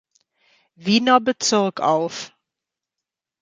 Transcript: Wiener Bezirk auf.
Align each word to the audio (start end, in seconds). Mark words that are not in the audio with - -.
Wiener 0.77 1.19
Bezirk 1.21 1.79
auf. 1.79 2.33